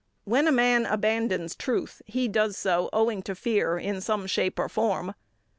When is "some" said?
4.01-4.25